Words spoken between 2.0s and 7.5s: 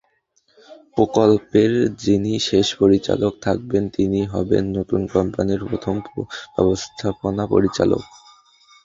যিনি শেষ পরিচালক থাকবেন তিনি হবেন নতুন কোম্পানির প্রথম ব্যবস্থাপনা